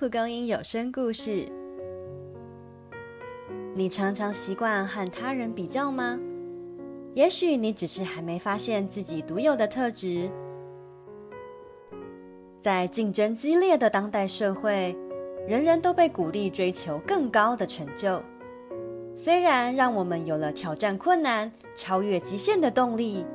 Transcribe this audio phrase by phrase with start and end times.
[0.00, 1.46] 蒲公英有声故事。
[3.74, 6.18] 你常常习惯和他人比较吗？
[7.12, 10.30] 也许你只是还没发现自己独有的特质。
[12.62, 14.96] 在竞争激烈的当代社会，
[15.46, 18.22] 人人都被鼓励追求更高的成就。
[19.14, 23.26] 虽然让我们有了挑战困难、超越极限的动力，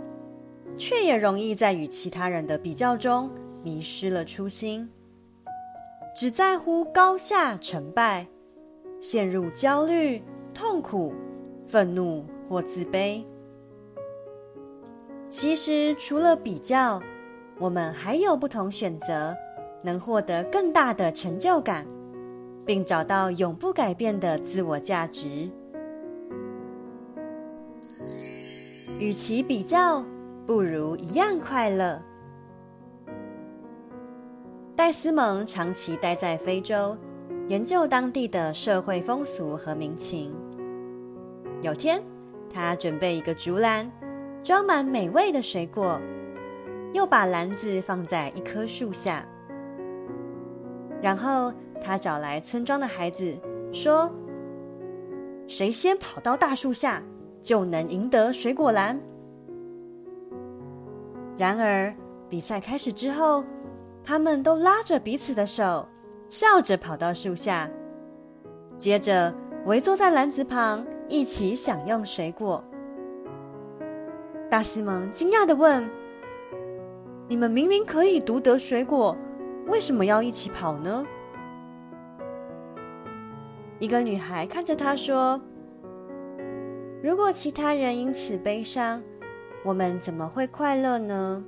[0.80, 3.30] 却也容易在与其他人的比较中
[3.62, 4.90] 迷失了初心，
[6.16, 8.26] 只在乎高下成败，
[9.02, 10.24] 陷入焦虑、
[10.54, 11.14] 痛苦、
[11.68, 13.22] 愤怒或自卑。
[15.30, 17.02] 其实，除了比较，
[17.60, 19.36] 我们还有不同选择，
[19.84, 21.86] 能获得更大的成就感，
[22.66, 25.52] 并找到永不改变的自我价值。
[29.02, 30.02] 与其比较，
[30.48, 32.02] 不如一样快乐。
[34.86, 36.96] 戴斯蒙长期待在非洲，
[37.48, 40.32] 研究当地的社会风俗和民情。
[41.64, 42.00] 有天，
[42.54, 43.92] 他准备一个竹篮，
[44.44, 46.00] 装满美味的水果，
[46.94, 49.26] 又把篮子放在一棵树下。
[51.02, 53.34] 然后，他找来村庄的孩子，
[53.74, 54.08] 说
[55.50, 57.02] ：“谁先跑到大树下？”
[57.42, 59.02] 就能赢得水果篮。
[61.40, 61.92] 然而，
[62.30, 63.44] 比赛开始之后，
[64.06, 65.88] 他们都拉着彼此的手，
[66.30, 67.68] 笑着跑到树下，
[68.78, 69.34] 接着
[69.66, 72.64] 围坐在篮子旁，一起享用水果。
[74.48, 75.84] 大西蒙惊讶的问
[77.28, 79.18] ：“你们明明可以独得水果，
[79.68, 81.04] 为什么要一起跑呢？”
[83.80, 85.42] 一个女孩看着他说。
[87.04, 89.02] 如果其他人因此悲伤，
[89.64, 91.44] 我们怎么会快乐呢？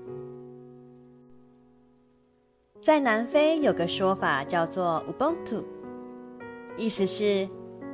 [2.87, 5.61] 在南非有个说法叫做 “Ubuntu”，
[6.77, 7.45] 意思是，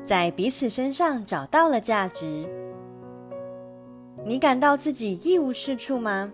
[0.06, 2.48] 在彼此身上找到了价值。
[4.24, 6.32] 你感到自己一无是处吗？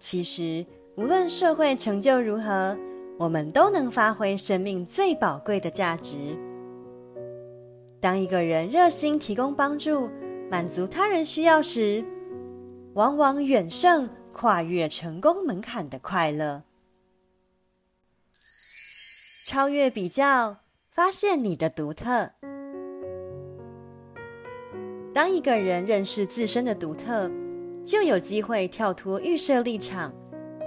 [0.00, 0.66] 其实，
[0.96, 2.76] 无论社会成就如何，
[3.16, 6.36] 我们都能发挥生命最宝贵的价值。
[8.00, 10.10] 当一个人热心提供帮助、
[10.50, 12.04] 满足他人需要时，
[12.94, 16.64] 往往远胜跨越成功门槛的快乐。
[19.54, 20.56] 超越比较，
[20.90, 22.28] 发现你的独特。
[25.12, 27.30] 当一个人认识自身的独特，
[27.84, 30.12] 就有机会跳脱预设立场，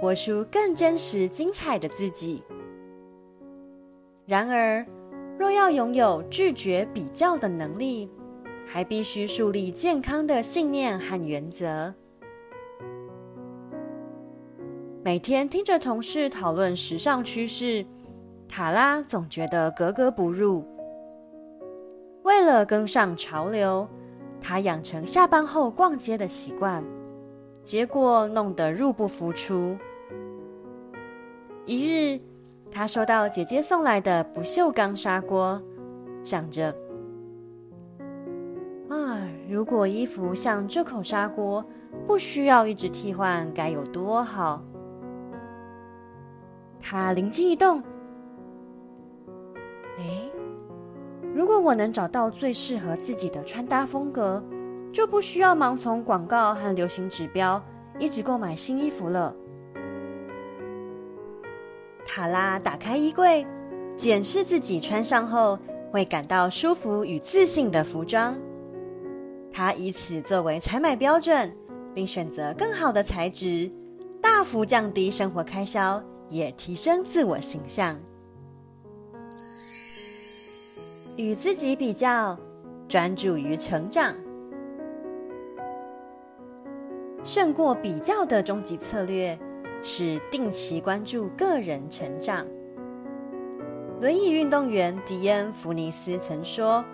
[0.00, 2.42] 活出更真实、精彩的自己。
[4.26, 4.86] 然而，
[5.38, 8.10] 若要拥有拒绝比较的能力，
[8.66, 11.94] 还必须树立健康的信念和原则。
[15.04, 17.84] 每天听着同事讨论时尚趋势，
[18.48, 20.64] 塔拉总觉得格格不入。
[22.22, 23.86] 为了跟上潮流，
[24.40, 26.82] 他养成下班后逛街的习惯，
[27.62, 29.76] 结果弄得入不敷出。
[31.66, 32.20] 一日。
[32.70, 35.60] 他收到姐姐送来的不锈钢砂锅，
[36.22, 36.68] 想着：
[38.90, 41.64] 啊，如果衣服像这口砂锅，
[42.06, 44.62] 不需要一直替换，该有多好！
[46.78, 47.82] 他灵机一动，
[51.38, 54.42] 如果我能找到最适合自己的穿搭风格，
[54.92, 57.64] 就不需要盲从广告和流行指标，
[57.96, 59.32] 一直购买新衣服了。
[62.04, 63.46] 塔拉打开衣柜，
[63.96, 65.56] 检视自己穿上后
[65.92, 68.36] 会感到舒服与自信的服装。
[69.52, 71.56] 他以此作为采买标准，
[71.94, 73.70] 并选择更好的材质，
[74.20, 77.96] 大幅降低生活开销，也提升自我形象。
[81.18, 82.38] 与自己比较，
[82.88, 84.14] 专注于成长，
[87.24, 89.36] 胜过比较的终极策略。
[89.80, 92.44] 是定期关注个人成长。
[94.00, 96.84] 轮椅运动员迪恩·弗尼斯曾说：“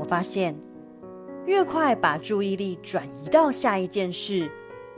[0.00, 0.56] 我发现，
[1.44, 4.50] 越快把注意力转移到下一件事，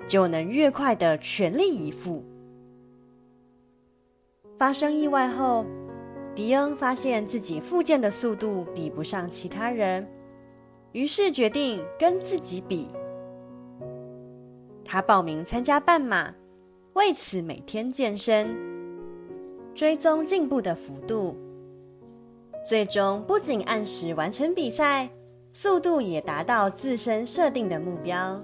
[0.07, 2.25] 就能越快的全力以赴。”
[4.57, 5.67] 发生意外后，
[6.37, 10.07] 迪恩发现自己复健的速度比不上其他人，
[10.93, 12.89] 于是决定跟自己比。
[14.85, 16.35] 他报名参加半马，
[16.93, 18.55] 为此每天健身，
[19.75, 21.35] 追踪进步的幅度。
[22.69, 25.09] 最终不仅按时完成比赛，
[25.55, 28.39] 速度也达到自身设定的目标。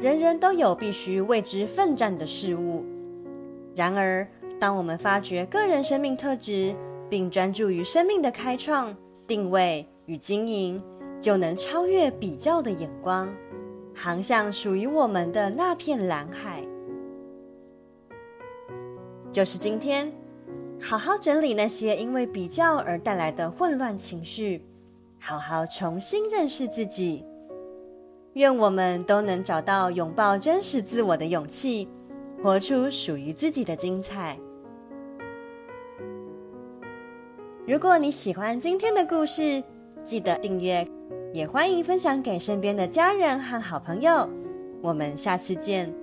[0.00, 2.82] 人人都有必须为之奋战的事物。
[3.76, 4.26] 然而，
[4.58, 6.74] 当我们发掘个人生命特质，
[7.10, 10.82] 并专注于生命的开创、定位与经营，
[11.20, 13.28] 就能超越比较的眼光，
[13.94, 16.62] 航向属于我们的那片蓝海。
[19.30, 20.10] 就是今天，
[20.80, 24.64] 好好整理那些因为比较而带来的混乱情绪，
[25.20, 27.22] 好好重新认识自己。
[28.34, 31.88] 愿我们都能找到拥抱真实自我的勇气，
[32.42, 34.38] 活出属于自己的精彩。
[37.66, 39.62] 如果你喜欢今天的故事，
[40.04, 40.86] 记得订阅，
[41.32, 44.28] 也欢迎分享给身边的家人和好朋友。
[44.80, 45.99] 我们下次见。